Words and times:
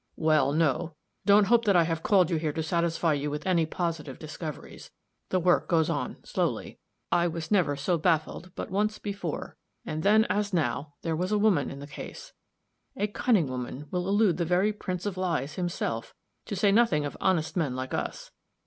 "Well, 0.17 0.51
no. 0.51 0.95
Don't 1.27 1.43
hope 1.45 1.65
that 1.65 1.75
I 1.75 1.83
have 1.83 2.01
called 2.01 2.31
you 2.31 2.37
here 2.37 2.53
to 2.53 2.63
satisfy 2.63 3.13
you 3.13 3.29
with 3.29 3.45
any 3.45 3.67
positive 3.67 4.17
discoveries. 4.17 4.89
The 5.29 5.39
work 5.39 5.67
goes 5.69 5.91
on 5.91 6.17
slowly. 6.23 6.79
I 7.11 7.27
was 7.27 7.51
never 7.51 7.75
so 7.75 7.99
baffled 7.99 8.51
but 8.55 8.71
once 8.71 8.97
before; 8.97 9.57
and 9.85 10.01
then, 10.01 10.25
as 10.25 10.53
now, 10.55 10.95
there 11.03 11.15
was 11.15 11.31
a 11.31 11.37
woman 11.37 11.69
in 11.69 11.77
the 11.77 11.85
case. 11.85 12.33
A 12.97 13.05
cunning 13.05 13.45
woman 13.45 13.89
will 13.91 14.07
elude 14.07 14.37
the 14.37 14.43
very 14.43 14.73
Prince 14.73 15.05
of 15.05 15.17
Lies, 15.17 15.53
himself, 15.53 16.15
to 16.47 16.55
say 16.55 16.71
nothing 16.71 17.05
of 17.05 17.15
honest 17.21 17.55
men 17.55 17.75
like 17.75 17.93
us. 17.93 18.31